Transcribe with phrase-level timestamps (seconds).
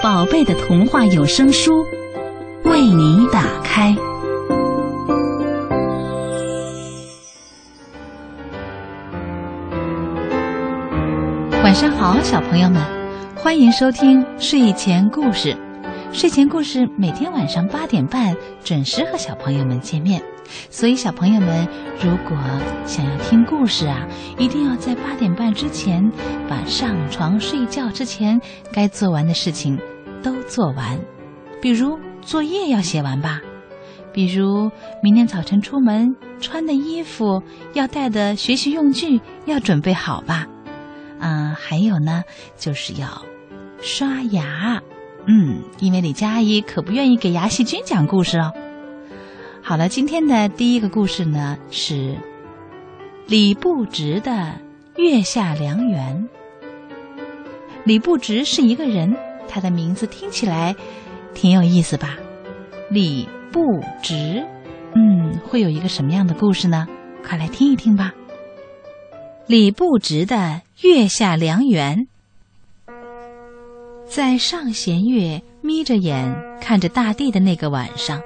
[0.00, 1.84] 宝贝的童话有声书
[2.62, 3.96] 为你打开。
[11.64, 12.80] 晚上好，小朋友们，
[13.34, 15.56] 欢迎收听睡前故事。
[16.12, 20.22] 睡前故事每天晚上八点半准时和小朋友们见面，
[20.70, 21.68] 所以小朋友们
[22.00, 22.34] 如果
[22.86, 24.08] 想要听故事啊，
[24.38, 26.10] 一定要在八点半之前
[26.48, 28.40] 把上床睡觉之前
[28.72, 29.78] 该做完的事情
[30.22, 30.98] 都做完，
[31.60, 33.40] 比如作业要写完吧，
[34.12, 34.70] 比如
[35.02, 37.42] 明天早晨出门穿的衣服、
[37.74, 40.46] 要带的学习用具要准备好吧，
[41.20, 42.22] 嗯，还有呢，
[42.56, 43.24] 就是要
[43.80, 44.82] 刷牙。
[45.26, 48.52] 嗯，因为李佳阿姨可不愿意给牙细菌讲故事哦。
[49.62, 52.16] 好了，今天的第一个故事呢是
[53.26, 54.30] 李不直的
[54.96, 56.28] 《月下良缘》。
[57.84, 59.14] 李不直是一个人，
[59.48, 60.76] 他的名字听起来
[61.34, 62.16] 挺有意思吧？
[62.90, 63.60] 李不
[64.02, 64.46] 直，
[64.94, 66.86] 嗯，会有一个什么样的故事呢？
[67.26, 68.12] 快来听一听吧。
[69.46, 70.36] 李不直的
[70.82, 72.06] 《月下良缘》。
[74.06, 78.22] 在上弦月眯着眼看着大地的那个晚上，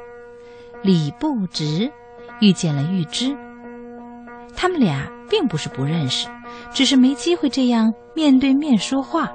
[0.82, 1.90] 李不直
[2.40, 3.36] 遇见了玉芝。
[4.54, 6.28] 他们俩并不是不认识，
[6.72, 9.32] 只是没机会这样面对面说话。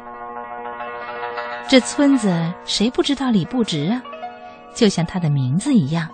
[1.69, 4.01] 这村子谁不知道李不直啊？
[4.75, 6.09] 就像他的名字一样，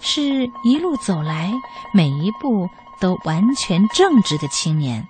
[0.00, 1.52] 是一路走来
[1.92, 2.68] 每一步
[3.00, 5.06] 都完全正直的青年。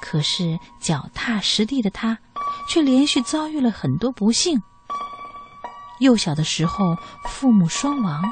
[0.00, 2.18] 可是脚踏实地的他。
[2.68, 4.60] 却连续遭遇了很多不幸。
[6.00, 8.24] 幼小的时候，父母双亡，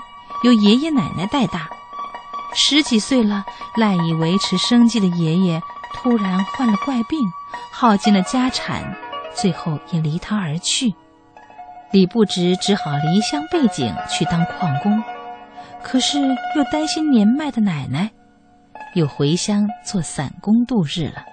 [0.43, 1.69] 由爷爷奶奶带大。
[2.55, 3.45] 十几岁了，
[3.77, 7.21] 赖以维持生计的爷爷突然患了怪病，
[7.71, 8.97] 耗尽了家产，
[9.35, 10.95] 最后也离他而去。
[11.91, 15.03] 李不直只好离乡背井去当矿工，
[15.83, 16.21] 可是
[16.57, 18.11] 又担心年迈的奶奶，
[18.95, 21.25] 又回乡做散工度日了。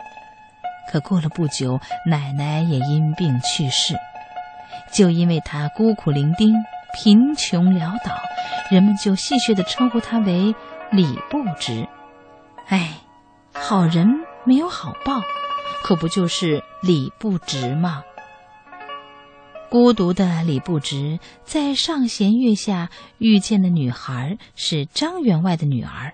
[0.92, 3.96] 可过了不久，奶奶也因病去世。
[4.94, 6.54] 就因为他孤苦伶仃、
[6.94, 8.14] 贫穷潦倒，
[8.70, 10.54] 人们就戏谑地称呼他为
[10.92, 11.88] 李不直。
[12.68, 12.90] 哎，
[13.54, 14.08] 好人
[14.44, 15.22] 没有好报，
[15.84, 18.04] 可不就是李不直吗？
[19.70, 26.14] 孤独的李不直在上弦月下遇见的女孩是张员外的女儿。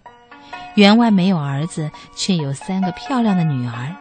[0.76, 3.96] 员外没有儿子，却有三个漂亮的女儿。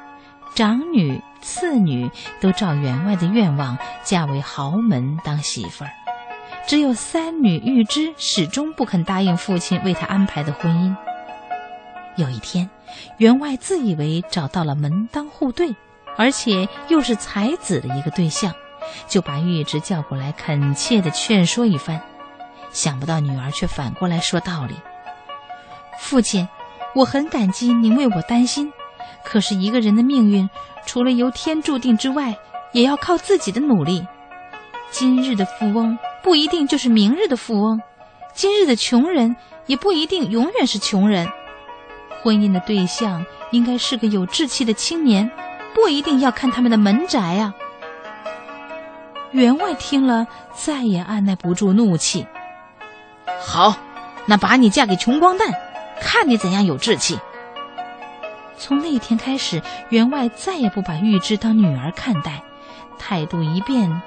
[0.55, 5.91] 长女、次女都照员外的愿望嫁为豪门当媳妇儿，
[6.67, 10.94] 只有三女玉芝始终不肯答应父亲为她安排的婚姻。
[12.17, 12.69] 有一天，
[13.19, 15.75] 员外自以为找到了门当户对，
[16.17, 18.53] 而且又是才子的一个对象，
[19.09, 22.01] 就把玉芝叫过来，恳切地劝说一番。
[22.73, 24.75] 想不到女儿却反过来说道理
[25.99, 26.47] ：“父亲，
[26.95, 28.73] 我很感激您为我担心。”
[29.25, 30.49] 可是一个人的命运，
[30.85, 32.37] 除了由天注定之外，
[32.73, 34.07] 也要靠自己的努力。
[34.91, 37.81] 今日的富翁不一定就是明日的富翁，
[38.35, 39.35] 今日的穷人
[39.67, 41.29] 也不一定永远是穷人。
[42.26, 45.31] 婚姻的对象应该是个有志气的青年，
[45.76, 47.54] 不一定要看他们的门宅啊。
[49.31, 52.26] 员外听了，再也按耐不住怒气。
[53.41, 53.76] 好，
[54.26, 55.53] 那把你嫁给穷光蛋，
[56.00, 57.16] 看你怎样有志气。
[58.58, 62.43] 从那天开始，员外再也不把玉芝当女儿看待，
[62.98, 64.03] 态度一变，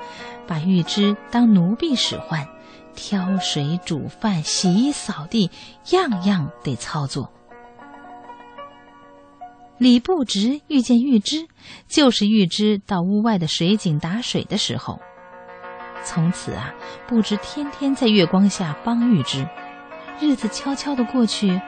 [0.45, 2.45] 把玉芝当奴婢使唤，
[2.93, 5.49] 挑水、煮饭、洗衣、扫地，
[5.91, 7.31] 样样得操作。
[9.79, 11.47] 李不直遇见玉芝，
[11.87, 14.99] 就是玉芝到屋外的水井打水的时候。
[16.03, 16.73] 从此啊，
[17.07, 19.47] 不知天天在月光下帮玉芝，
[20.19, 21.61] 日子悄悄的过去。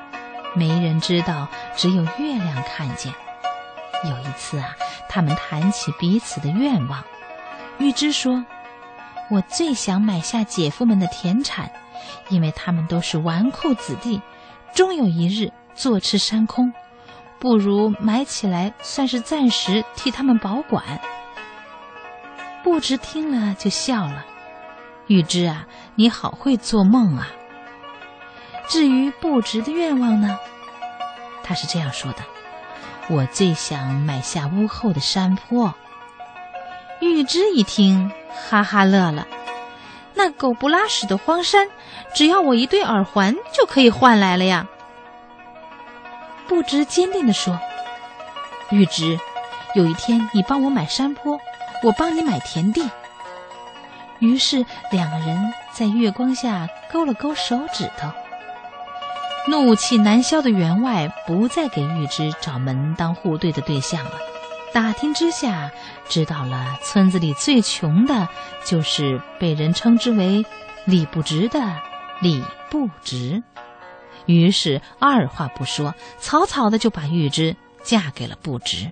[0.54, 1.48] 没人知道，
[1.78, 3.13] 只有月亮看见。
[4.04, 4.75] 有一次啊，
[5.07, 7.02] 他们谈起彼此的愿望。
[7.80, 8.46] 玉芝说
[9.31, 11.72] ：“我最想买下姐夫们的田产，
[12.28, 14.22] 因为他们都是纨绔子弟，
[14.75, 16.74] 终有一日坐吃山空。
[17.42, 21.02] 不如买起来，算是暂时替他们保管。”
[22.64, 24.24] 不知听了就笑了。
[25.08, 25.66] 玉芝啊，
[25.96, 27.28] 你好会做梦啊！
[28.70, 30.38] 至于不值的愿望呢，
[31.44, 32.20] 他是这样说的：
[33.10, 35.74] 我最想买下屋后的山坡。
[37.02, 39.28] 玉芝一听，哈哈乐了。
[40.14, 41.68] 那狗不拉屎的荒山，
[42.14, 44.68] 只要我一对耳环就可以换来了呀。
[46.51, 47.57] 不值坚定地说
[48.71, 49.18] ：“玉芝，
[49.74, 51.39] 有一天你帮我买山坡，
[51.81, 52.89] 我帮你买田地。”
[54.19, 58.12] 于是两个人在月光下勾了勾手指头。
[59.48, 64.12] 怒气难消的员外不再给玉芝找门当户对的对象了。
[64.74, 65.71] 打听之下，
[66.09, 68.27] 知道了村子里最穷的，
[68.65, 70.45] 就是被人称之为
[70.83, 71.62] “李不直”的
[72.19, 73.42] 李不直。
[74.31, 78.92] 于是二话不说，草草的就把玉芝嫁给了不值。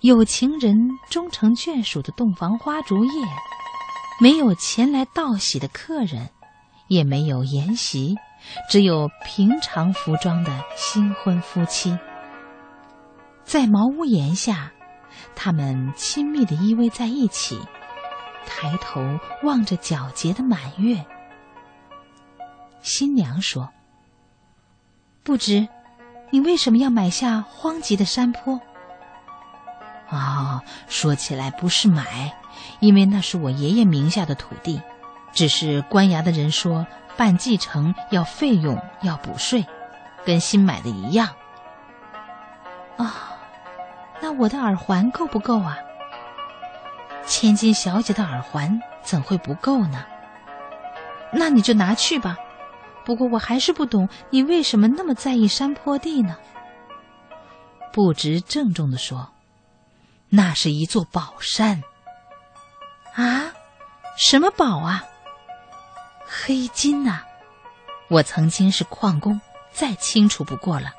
[0.00, 0.76] 有情人
[1.10, 3.10] 终成眷属的洞房花烛夜，
[4.20, 6.30] 没有前来道喜的客人，
[6.88, 8.16] 也没有筵席，
[8.70, 11.98] 只有平常服装的新婚夫妻。
[13.44, 14.72] 在茅屋檐下，
[15.34, 17.58] 他们亲密的依偎在一起，
[18.46, 19.02] 抬头
[19.42, 21.04] 望着皎洁的满月。
[22.80, 23.68] 新娘说
[25.22, 25.68] ：“不知，
[26.30, 28.60] 你为什么要买下荒瘠的山坡？”
[30.10, 32.34] 啊，说起来不是买，
[32.80, 34.80] 因为那是我爷爷名下的土地，
[35.32, 36.86] 只是官衙的人说
[37.16, 39.64] 办继承要费用要补税，
[40.24, 41.28] 跟新买的一样。
[42.96, 43.26] 啊。
[44.22, 45.78] 那我的耳环够不够啊？
[47.24, 50.04] 千金小姐的耳环怎会不够呢？
[51.32, 52.36] 那你就拿去吧。
[53.10, 56.36] 不过我还是不懂，你为什么那么在意山坡地呢？
[57.92, 59.32] 不值郑重地说
[60.30, 61.82] ：“那是一座宝山。”
[63.16, 63.52] 啊，
[64.16, 65.04] 什么宝啊？
[66.24, 67.22] 黑金呐！
[68.06, 69.40] 我曾经是矿工，
[69.72, 70.92] 再清楚不过了。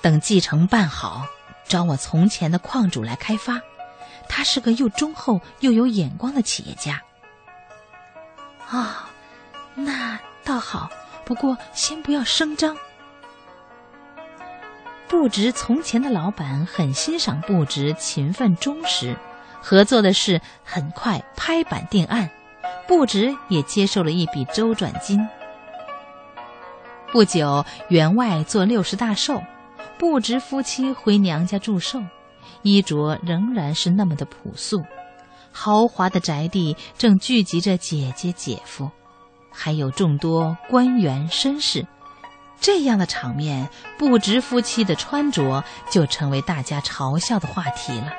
[0.00, 1.26] 等继承办好。
[1.66, 3.60] 找我从前的矿主来开发，
[4.28, 7.02] 他是个又忠厚又有眼光的企业家。
[8.70, 9.10] 啊，
[9.74, 10.88] 那倒好，
[11.26, 12.74] 不过先不要声张。
[15.06, 19.14] 布植从前的老板很欣赏布植勤奋忠实，
[19.60, 22.30] 合作的事很快拍板定案，
[22.86, 25.28] 布植也接受了一笔周转金。
[27.12, 29.42] 不久，员外做六十大寿。
[29.98, 32.00] 不值夫妻回娘家祝寿，
[32.62, 34.82] 衣着仍然是那么的朴素。
[35.52, 38.90] 豪华的宅地正聚集着姐姐、姐夫，
[39.60, 41.84] 还有众多官员绅士。
[42.60, 43.68] 这样的场面，
[43.98, 48.12] 不值夫妻的穿着就成为大家嘲笑的话题了。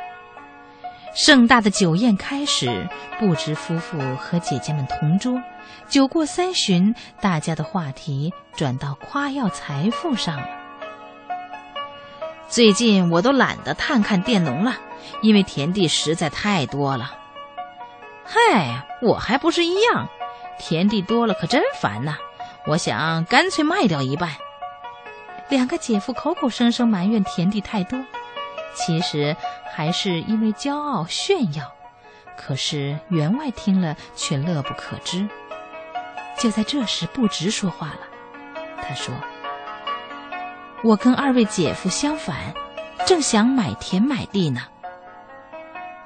[1.15, 2.87] 盛大的酒宴开始，
[3.17, 5.41] 不值夫妇和姐姐们同桌。
[5.87, 10.47] 酒过三巡，大家的话题转到夸耀财富上了。
[12.49, 14.75] 最近我都懒得探看佃农了，
[15.21, 17.13] 因为田地实在太多了。
[18.25, 20.07] 嗨，我还不是一样，
[20.59, 22.17] 田地多了可真烦呐！
[22.67, 24.29] 我想干脆卖掉一半。
[25.47, 27.99] 两个姐夫口口声声埋怨田地太多，
[28.75, 29.35] 其实
[29.73, 31.71] 还是因为骄傲炫耀。
[32.37, 35.27] 可是员外听了却乐不可支。
[36.37, 37.99] 就在这时，不直说话了，
[38.81, 39.13] 他说。
[40.83, 42.37] 我跟二位姐夫相反，
[43.05, 44.61] 正想买田买地呢。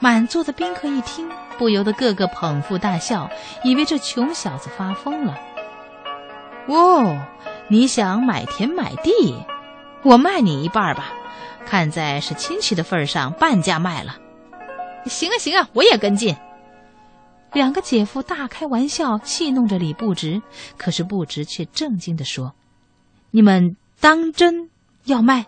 [0.03, 3.29] 满座的宾客一听，不由得个个捧腹大笑，
[3.63, 5.33] 以为这穷小子发疯了。
[6.67, 7.25] 哦，
[7.69, 9.33] 你想买田买地？
[10.03, 11.13] 我卖你一半吧，
[11.65, 14.17] 看在是亲戚的份上，半价卖了。
[15.05, 16.35] 行啊行啊，我也跟进。
[17.53, 20.41] 两个姐夫大开玩笑，戏弄着李不值，
[20.77, 22.53] 可是不值却正经地说
[23.31, 24.69] ：“你们。”当真
[25.05, 25.45] 要卖？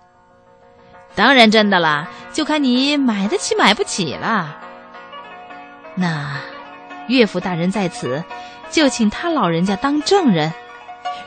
[1.13, 4.57] 当然真的啦，就看你买得起买不起了。
[5.95, 6.37] 那
[7.07, 8.25] 岳父大人在此，
[8.69, 10.51] 就请他老人家当证人。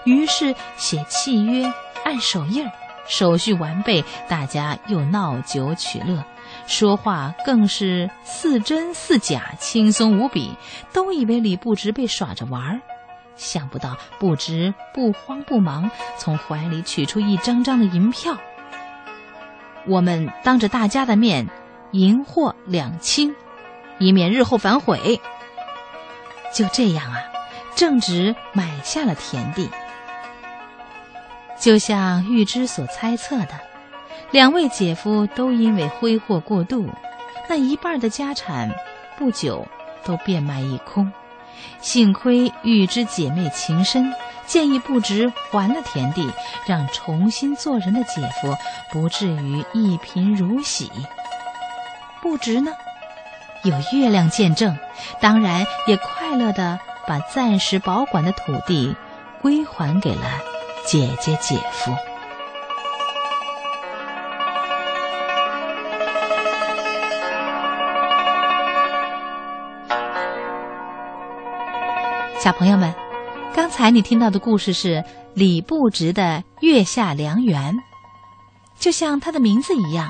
[0.05, 1.73] 于是写契约，
[2.05, 2.71] 按手印儿，
[3.07, 6.23] 手续完备，大家又闹酒取乐，
[6.67, 10.55] 说话更是似真似假，轻松无比，
[10.93, 12.81] 都以为李不值被耍着玩儿。
[13.35, 18.37] 想不到不值不慌不忙，从怀里取出一张张的银票。
[19.89, 21.49] 我们当着大家的面，
[21.93, 23.35] 银货两清，
[23.99, 25.19] 以免日后反悔。
[26.55, 27.19] 就这样啊，
[27.75, 29.69] 正直买下了田地。
[31.59, 33.59] 就像玉芝所猜测的，
[34.31, 36.89] 两位姐夫都因为挥霍过度，
[37.49, 38.71] 那一半的家产
[39.17, 39.67] 不久
[40.05, 41.11] 都变卖一空。
[41.81, 44.13] 幸亏玉芝姐妹情深，
[44.49, 46.33] 建议不值还了田地，
[46.67, 48.57] 让重新做人的姐夫
[48.91, 50.91] 不至于一贫如洗。
[52.23, 52.73] 不值呢，
[53.63, 54.79] 有月亮见证，
[55.21, 58.97] 当然也快乐的把暂时保管的土地
[59.43, 60.25] 归还给了
[60.87, 61.95] 姐姐姐夫。
[72.41, 72.95] 小朋友们，
[73.59, 77.77] 刚才你听到的故事是李不直的月下良缘，
[78.79, 80.09] 就像他的名字一样，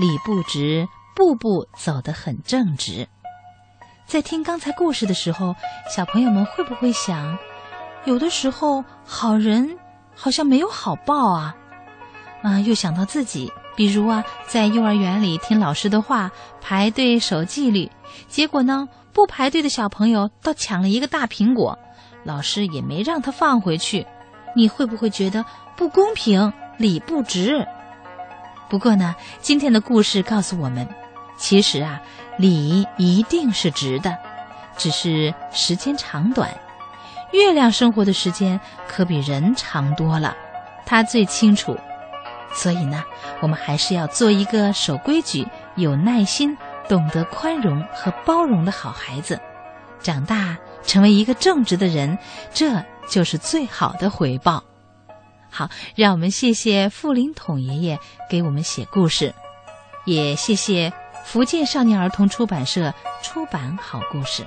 [0.00, 3.06] 李不直步步走得很正直。
[4.06, 5.54] 在听刚才故事的时候，
[5.94, 7.36] 小朋友们会不会想，
[8.06, 9.76] 有的时候好人
[10.14, 11.54] 好像没有好报啊？
[12.42, 16.30] 啊，又想到自己，比如啊，在幼儿园里听老师的话，
[16.62, 17.90] 排队守纪律，
[18.26, 18.88] 结果呢？
[19.12, 21.78] 不排队的小朋友倒抢了一个大苹果，
[22.26, 24.06] 老师也没让他放回去。
[24.54, 25.44] 你会不会觉得
[25.76, 27.66] 不公平、理不直？
[28.68, 30.86] 不过呢，今天的故事告诉我们，
[31.38, 32.00] 其实啊，
[32.36, 34.16] 理一定是直的，
[34.76, 36.50] 只是时间长短。
[37.32, 40.36] 月亮生活的时间可比人长多了，
[40.84, 41.78] 它最清楚。
[42.52, 43.04] 所以呢，
[43.40, 46.56] 我们还是要做一个守规矩、有耐心。
[46.88, 49.40] 懂得宽容和包容的好孩子，
[50.00, 50.56] 长大
[50.86, 52.18] 成为一个正直的人，
[52.54, 54.64] 这就是最好的回报。
[55.50, 57.98] 好，让我们谢谢傅林统爷爷
[58.30, 59.34] 给我们写故事，
[60.04, 60.92] 也谢谢
[61.24, 64.44] 福建少年儿童出版社出版好故事。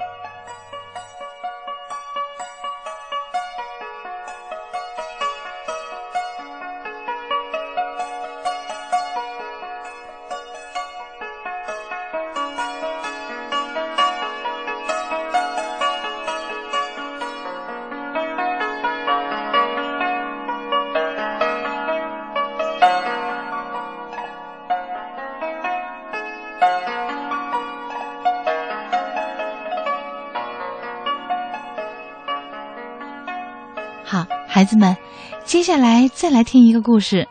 [35.50, 37.28] 接下来再来听一个故事。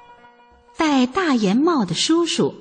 [0.77, 2.53] 戴大檐帽的叔叔，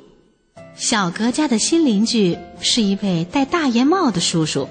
[0.76, 4.70] 小格家的新邻居是一位戴大檐帽的叔叔。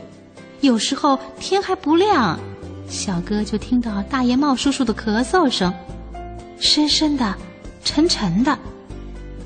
[0.60, 2.38] 有时候天还不亮，
[2.88, 5.74] 小哥就听到大檐帽叔叔的咳嗽声，
[6.60, 7.34] 深深的，
[7.82, 8.56] 沉沉的。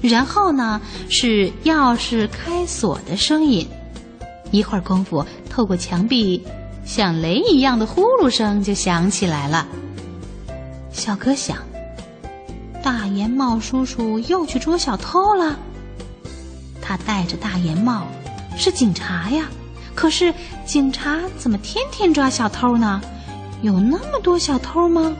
[0.02, 0.78] 然后呢，
[1.08, 3.66] 是钥匙开锁的声音。
[4.50, 6.42] 一会儿功夫，透过墙壁，
[6.84, 9.66] 像雷一样的呼噜声就响起来了。
[10.92, 11.58] 小哥想，
[12.82, 15.56] 大檐帽叔叔又去捉小偷了。
[16.82, 18.06] 他戴着大檐帽，
[18.56, 19.48] 是警察呀。
[19.94, 20.32] 可是
[20.64, 23.00] 警察怎么天天抓小偷呢？
[23.62, 25.14] 有那么多小偷吗？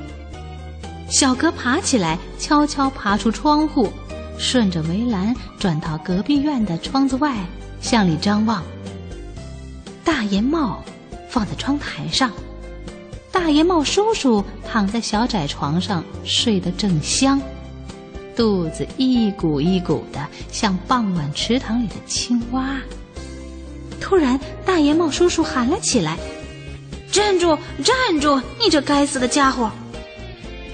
[1.09, 3.93] 小哥爬起来，悄悄爬出窗户，
[4.39, 7.37] 顺着围栏转到隔壁院的窗子外，
[7.81, 8.63] 向里张望。
[10.05, 10.83] 大檐帽
[11.29, 12.31] 放在窗台上。
[13.43, 17.41] 大檐帽叔叔躺在小窄床上睡得正香，
[18.37, 20.21] 肚子一鼓一鼓的，
[20.53, 22.77] 像傍晚池塘里的青蛙。
[23.99, 26.19] 突然，大檐帽叔叔喊了起来
[27.11, 27.57] ：“站住！
[27.83, 28.39] 站住！
[28.63, 29.71] 你这该死的家伙！”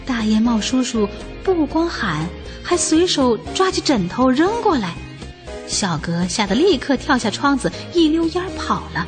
[0.05, 1.09] 大檐帽叔叔
[1.45, 2.27] 不光喊，
[2.65, 4.93] 还随手抓起枕头扔过来。
[5.69, 9.07] 小哥吓得立刻跳下窗子，一溜烟跑了。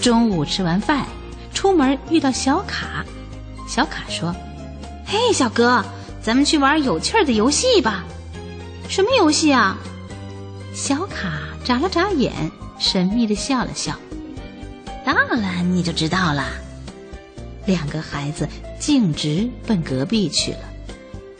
[0.00, 1.06] 中午吃完饭。
[1.64, 3.06] 出门遇到小卡，
[3.66, 4.36] 小卡说
[5.06, 5.82] ：“嘿，小哥，
[6.20, 8.04] 咱们去玩有趣的游戏吧。
[8.86, 9.78] 什么游戏啊？”
[10.76, 13.98] 小卡眨了眨眼，神秘的笑了笑。
[15.06, 16.44] 到了你就知道了。
[17.64, 18.46] 两个孩子
[18.78, 20.58] 径直奔隔壁去了。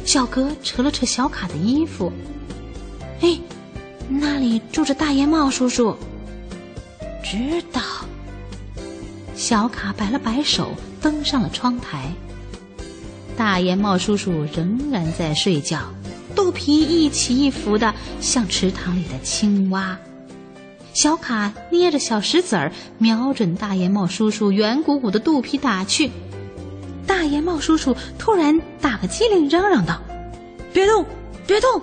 [0.07, 2.11] 小哥扯了扯小卡的衣服，
[3.21, 3.39] 哎，
[4.09, 5.95] 那里住着大檐帽叔叔。
[7.23, 7.83] 知道。
[9.45, 10.71] 小卡摆了摆手，
[11.03, 12.11] 登上了窗台。
[13.37, 15.81] 大檐帽叔叔仍然在睡觉，
[16.35, 19.99] 肚皮一起一伏的，像池塘里的青蛙。
[20.95, 26.11] 小卡捏着小石子儿，瞄准大檐帽叔叔圆鼓鼓的肚皮打去。
[27.07, 30.01] 大檐帽叔叔突然打个激灵，嚷嚷道
[30.73, 31.05] ：“别动，
[31.47, 31.83] 别动！”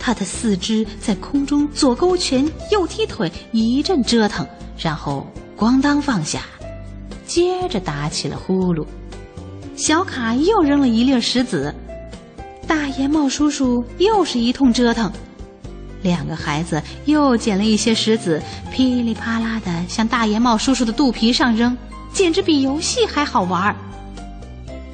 [0.00, 4.44] 他的四肢在空中左勾拳，右踢腿，一阵折腾，
[4.76, 5.24] 然后。
[5.58, 6.42] 咣当放下，
[7.26, 8.86] 接着打起了呼噜。
[9.74, 11.74] 小卡又扔了一粒石子，
[12.66, 15.12] 大檐帽叔叔又是一通折腾。
[16.02, 18.40] 两个孩子又捡了一些石子，
[18.72, 21.76] 噼里啪啦的向大檐帽叔叔的肚皮上扔，
[22.12, 23.74] 简直比游戏还好玩儿。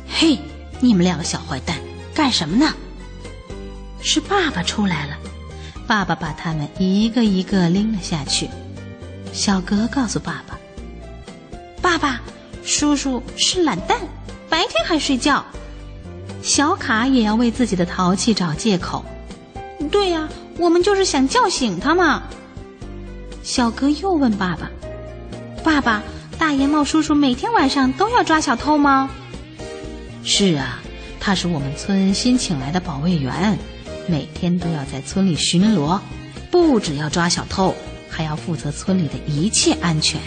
[0.09, 0.38] 嘿，
[0.80, 1.76] 你们两个小坏蛋，
[2.14, 2.73] 干什么呢？
[4.00, 5.16] 是爸爸出来了，
[5.87, 8.49] 爸爸把他们一个一个拎了下去。
[9.33, 10.53] 小格告诉爸爸
[11.84, 12.18] ：“爸爸，
[12.64, 14.00] 叔叔是懒蛋，
[14.48, 15.44] 白天还睡觉。”
[16.42, 19.04] 小卡也要为自己的淘气找借口。
[19.90, 20.26] 对呀。
[20.56, 22.22] 我们就是想叫醒他嘛。
[23.42, 24.70] 小哥又问爸爸
[25.64, 26.00] ：“爸爸，
[26.38, 29.10] 大檐帽叔叔每天晚上都要抓小偷吗
[30.22, 30.80] ？”“是啊，
[31.18, 33.58] 他是我们村新请来的保卫员，
[34.06, 35.98] 每天都要在村里巡逻，
[36.52, 37.74] 不只要抓小偷，
[38.08, 40.20] 还要负责村里的一切安全。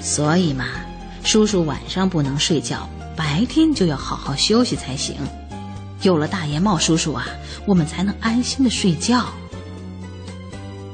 [0.00, 0.66] 所以嘛，
[1.22, 5.16] 叔叔晚上不能睡觉，白天就要好好休息才行。”
[6.02, 7.26] 有了大檐帽叔叔啊，
[7.66, 9.26] 我们才能安心的睡觉。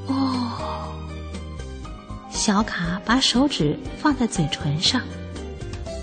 [0.08, 0.50] 哦，
[2.32, 5.00] 小卡把手指放在嘴唇上，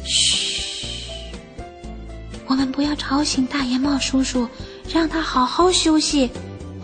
[0.06, 1.04] 嘘，
[2.48, 4.48] 我们不要吵醒大檐帽叔叔，
[4.90, 6.30] 让他好好休息，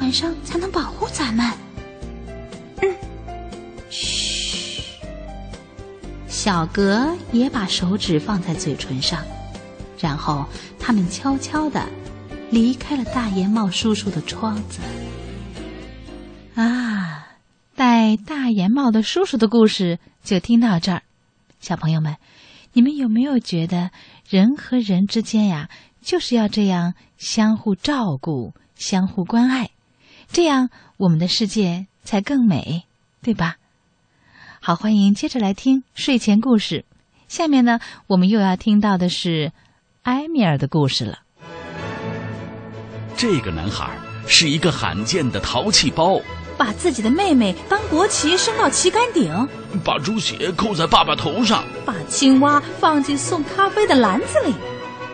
[0.02, 1.50] 晚上才能保护咱们。
[6.50, 9.24] 小格也把手指放在嘴唇上，
[10.00, 10.44] 然后
[10.80, 11.88] 他们悄悄的。
[12.50, 14.80] 离开了大檐帽叔叔的窗子。
[16.56, 17.28] 啊，
[17.76, 21.04] 戴大檐帽的叔叔的故事就听到这儿。
[21.60, 22.16] 小朋友们，
[22.74, 23.92] 你们有没有觉得
[24.28, 25.70] 人和人之间呀，
[26.02, 29.70] 就是要这样相互照顾、相互关爱，
[30.32, 32.86] 这样我们的世界才更美，
[33.22, 33.58] 对吧？
[34.62, 36.84] 好，欢迎接着来听睡前故事。
[37.30, 39.54] 下面呢，我们又要听到的是
[40.04, 41.20] 埃米尔的故事了。
[43.16, 43.90] 这个男孩
[44.28, 46.20] 是一个罕见的淘气包，
[46.58, 49.48] 把自己的妹妹当国旗升到旗杆顶，
[49.82, 54.54] 把猪血扣在爸爸头上，把青蛙放进送咖啡的篮子里。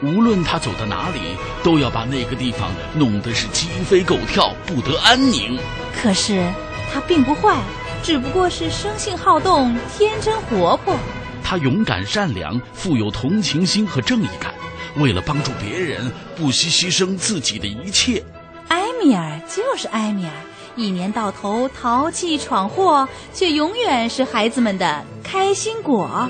[0.01, 1.19] 无论他走到哪里，
[1.63, 5.57] 都要把那个地方弄得是鸡飞狗跳，不得安宁。
[5.95, 6.51] 可是
[6.91, 7.61] 他并不坏，
[8.05, 10.95] 只不过是生性好动，天真活泼。
[11.43, 14.53] 他勇敢善良，富有同情心和正义感。
[14.97, 18.23] 为了帮助别人，不惜牺牲自己的一切。
[18.67, 20.31] 埃米尔就是埃米尔，
[20.75, 26.29] 一年到头淘气闯祸，却永远是孩子们的开心果。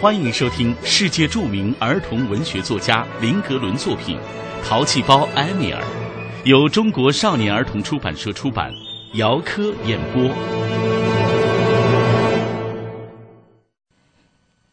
[0.00, 4.16] 欢迎收听世界著名儿童文学作家林格伦作品
[4.64, 5.82] 《淘气包埃米尔》，
[6.44, 8.72] 由中国少年儿童出版社出版，
[9.14, 10.22] 姚科演播。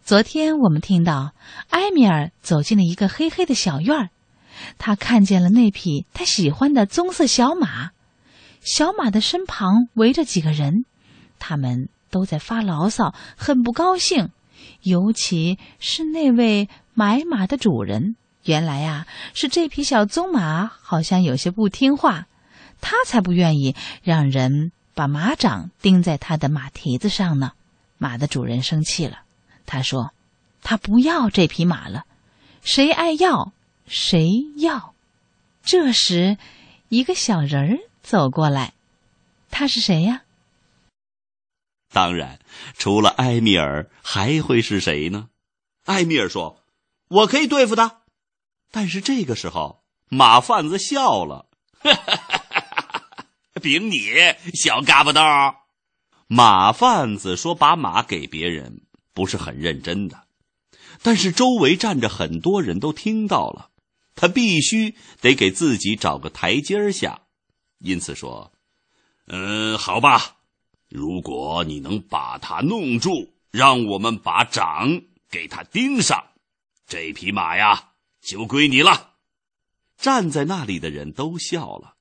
[0.03, 1.31] 昨天我们听到，
[1.69, 4.09] 埃米尔走进了一个黑黑的小院儿，
[4.77, 7.91] 他看见了那匹他喜欢的棕色小马，
[8.59, 10.83] 小马的身旁围着几个人，
[11.39, 14.31] 他们都在发牢骚，很不高兴，
[14.81, 18.17] 尤其是那位买马的主人。
[18.43, 22.27] 原来呀，是这匹小棕马好像有些不听话，
[22.81, 27.53] 他才不愿意让人把马掌钉在他的马蹄子上呢。
[27.97, 29.21] 马的主人生气了。
[29.65, 30.13] 他说
[30.61, 32.05] ：“他不要这匹马了，
[32.61, 33.53] 谁爱要
[33.87, 34.93] 谁要。”
[35.63, 36.37] 这时，
[36.89, 38.73] 一个小人儿走过来，
[39.49, 40.21] 他是谁呀？
[41.91, 42.39] 当然，
[42.77, 45.29] 除了埃米尔，还会是谁呢？
[45.85, 46.61] 埃米尔说
[47.07, 48.01] ：“我可以对付他。”
[48.69, 51.47] 但是这个时候，马贩子笑了
[53.61, 53.99] ：“凭你，
[54.53, 55.21] 小嘎巴豆！”
[56.27, 58.81] 马贩子说：“把马给别人。”
[59.15, 60.27] 不是很认真的，
[61.01, 63.69] 但是周围站着很多人都听到了，
[64.13, 67.21] 他必须得给自己找个台阶下，
[67.79, 68.51] 因此说
[69.27, 70.35] ：“嗯，好吧，
[70.89, 76.31] 如果你能把他弄住，让我们把掌给他钉上，
[76.85, 77.91] 这匹马呀
[78.21, 79.13] 就归你了。”
[79.97, 81.94] 站在那里的人都笑了，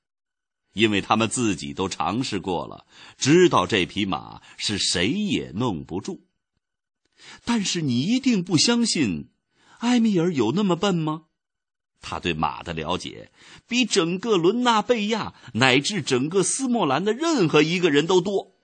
[0.75, 2.85] 因为他们自己都尝试过了，
[3.17, 6.25] 知道这匹马是谁也弄不住。
[7.45, 9.29] 但是你一定不相信，
[9.79, 11.27] 埃米尔有那么笨吗？
[12.01, 13.31] 他对马的了解
[13.67, 18.57] 比整个伦纳贝亚乃至整个斯莫兰的任何一个人都多。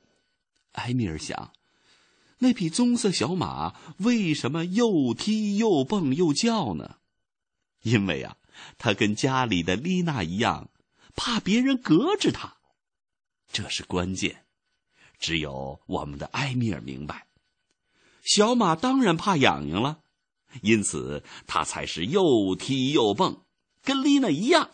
[0.73, 1.53] 埃米尔想，
[2.39, 6.97] 那匹棕色小马为什么又踢又蹦又叫呢？
[7.83, 8.35] 因为啊，
[8.77, 10.69] 他跟家里的丽娜一样，
[11.15, 12.57] 怕别人隔着他。
[13.51, 14.45] 这是关键，
[15.19, 17.27] 只有我们的埃米尔明白。
[18.23, 19.99] 小马当然怕痒痒了，
[20.61, 23.43] 因此它才是又踢又蹦，
[23.83, 24.71] 跟丽娜一样。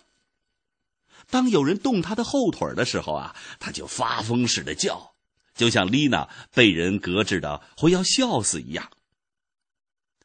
[1.29, 5.15] 当有人动他的后腿的时候啊，他就发疯似的叫，
[5.55, 8.91] 就像丽娜被人革制的会要笑死一样。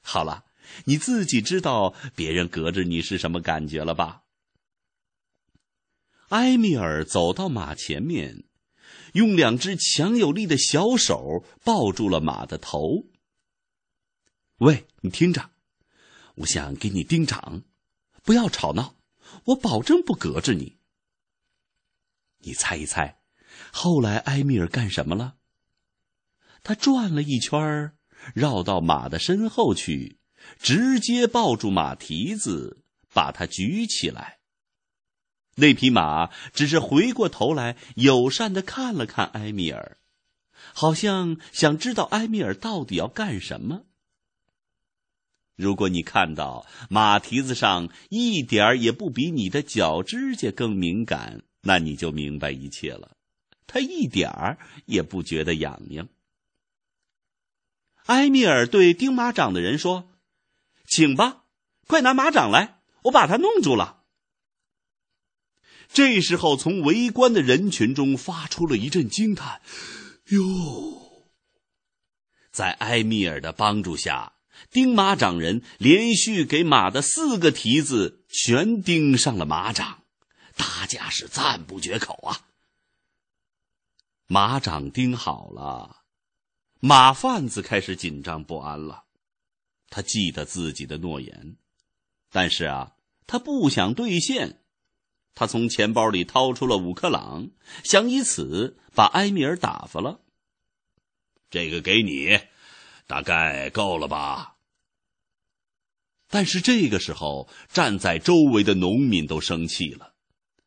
[0.02, 0.44] 好了，
[0.84, 4.21] 你自己知道别人隔着你是什么感觉了吧？
[6.32, 8.44] 埃米尔走到马前面，
[9.12, 13.04] 用两只强有力的小手抱住了马的头。
[14.56, 15.50] 喂，你听着，
[16.36, 17.64] 我想给你钉掌，
[18.22, 18.96] 不要吵闹，
[19.44, 20.78] 我保证不革制你。
[22.38, 23.20] 你猜一猜，
[23.70, 25.36] 后来埃米尔干什么了？
[26.62, 27.92] 他转了一圈，
[28.34, 30.18] 绕到马的身后去，
[30.58, 34.38] 直接抱住马蹄子，把它举起来。
[35.54, 39.98] 那匹马只是回过头来，友善的看了看埃米尔，
[40.72, 43.82] 好像想知道埃米尔到底要干什么。
[45.54, 53.16] 如果你看到马蹄子上一点儿也不比你的脚指甲更敏感，那你就明白一切了。
[53.66, 56.08] 他一点儿也不觉得痒痒。
[58.06, 60.08] 埃米尔对钉马掌的人说
[60.88, 61.44] ：“请吧，
[61.86, 64.01] 快拿马掌来，我把它弄住了。”
[65.92, 69.60] 这时候，从围观的人群中发出了一阵惊叹
[70.30, 71.24] ：“哟！”
[72.50, 74.32] 在埃米尔的帮助下，
[74.70, 80.02] 钉马掌人连续给马的四个蹄子全钉上了马掌，
[80.56, 82.40] 大家是赞不绝口啊。
[84.26, 86.04] 马掌钉好了，
[86.80, 89.04] 马贩子开始紧张不安了。
[89.90, 91.56] 他记得自己的诺言，
[92.30, 92.94] 但是啊，
[93.26, 94.61] 他不想兑现。
[95.34, 97.50] 他从钱包里掏出了五克朗，
[97.84, 100.20] 想以此把埃米尔打发了。
[101.50, 102.38] 这个给你，
[103.06, 104.56] 大概够了吧？
[106.28, 110.14] 但是这个时候，站在周围的农民都生气了，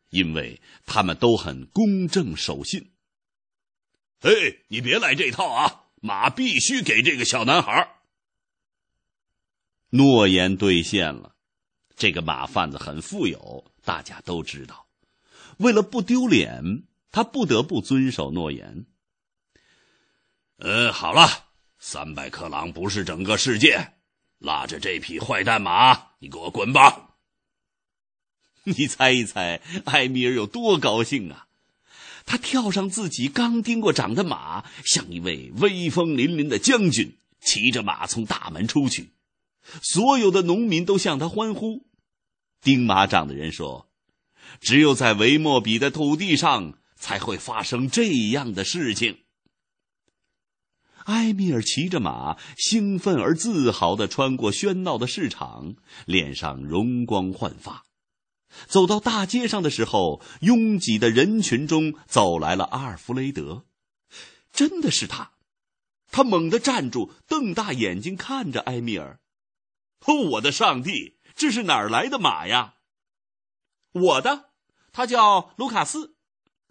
[0.09, 2.91] 因为他们都很公正守信。
[4.19, 4.31] 哎，
[4.67, 5.85] 你别来这套啊！
[6.01, 7.95] 马必须给这个小男孩。
[9.89, 11.35] 诺言兑现了。
[11.95, 14.87] 这个马贩子很富有，大家都知道。
[15.57, 18.85] 为了不丢脸，他不得不遵守诺言。
[20.57, 21.45] 嗯，好了，
[21.79, 23.93] 三百克朗不是整个世界。
[24.39, 27.15] 拉着这匹坏蛋马，你给我滚吧！
[28.67, 31.47] 你猜一猜，埃米尔有多高兴啊？
[32.25, 39.11] 他跳上自己刚钉过掌的马，像一位威风凛凛的将军，骑着马从大门出去。
[39.81, 41.84] 所有的农民都向他欢呼。
[42.65, 43.91] 钉马掌的人说
[44.59, 49.19] ：“只有在维莫比的土地上，才会发生这样的事情。”
[51.05, 55.75] 埃米尔骑着马，兴奋而自豪地穿过喧闹的市场，
[56.07, 57.85] 脸上容光焕发。
[58.65, 63.67] 走到大街上的时候，拥挤的人群中走来了阿尔弗雷德，
[64.51, 65.33] 真的是他！
[66.09, 69.19] 他猛地站住，瞪大眼睛看着埃米尔。
[70.05, 72.75] 哦，我的上帝，这是哪儿来的马呀？
[73.91, 74.49] 我的，
[74.91, 76.15] 他叫卢卡斯。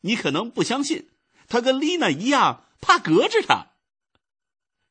[0.01, 1.11] 你可能不相信，
[1.49, 3.69] 他跟丽娜一样怕隔着他。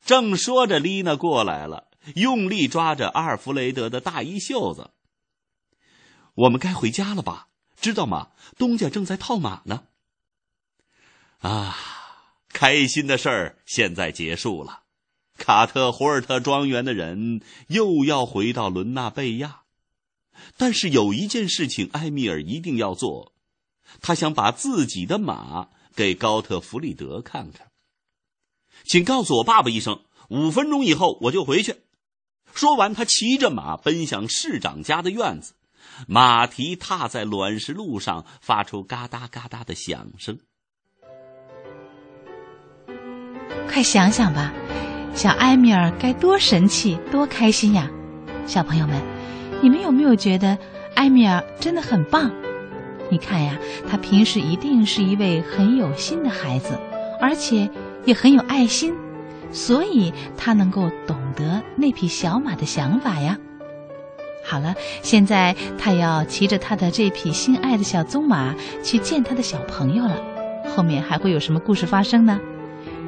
[0.04, 4.92] 正说着，丽娜过来了，用力抓着阿尔弗雷德的大衣袖子。
[6.36, 7.50] 我们该回家了吧？
[7.80, 8.32] 知道吗？
[8.58, 9.88] 东家正在套马呢。
[11.40, 11.76] 啊，
[12.50, 14.84] 开心的事儿现在结束了。
[15.38, 19.63] 卡特霍尔特庄园的人又要回到伦纳贝亚，
[20.58, 23.34] 但是有一件事情埃米尔一定要做，
[24.02, 27.68] 他想把自己的马给高特弗里德看看。
[28.84, 31.78] 请告诉我爸爸一声，五分钟以后我就回去。
[32.54, 35.54] 说完，他骑着马奔向市长家的院子，
[36.08, 40.40] 马蹄踏在卵石路上，发出嘎哒嘎哒的响声。
[43.68, 44.54] 快想想吧。
[45.16, 47.88] 小埃米尔该多神气、多开心呀！
[48.48, 49.00] 小朋友们，
[49.64, 50.58] 你们有没有觉得
[50.96, 52.30] 埃米尔真的很棒？
[53.10, 53.58] 你看呀，
[53.90, 56.78] 他平时一定是一位很有心的孩子，
[57.22, 57.70] 而且
[58.04, 58.94] 也很有爱心，
[59.54, 63.38] 所以他能够懂得那匹小马的想法呀。
[64.44, 70.22] 好了，现在他要骑着他的这匹心爱的小棕马去见他的小朋友了。
[70.76, 72.38] 后面还会有什么故事发生呢？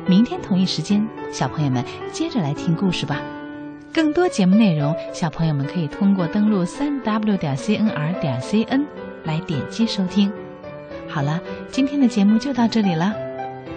[0.07, 3.19] 明天同一时间，小朋友们接着来听故事吧。
[3.95, 8.83] 更多节目内容，小朋友们可以通过登录三 w 点 cnr 点 cn
[9.23, 10.29] 来点击收听。
[11.07, 11.39] 好了，
[11.71, 13.15] 今天的节目就到这里了，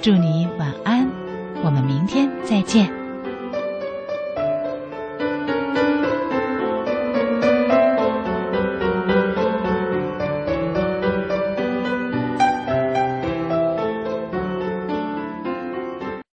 [0.03, 1.09] 祝你晚安，
[1.63, 2.98] 我们明天再见。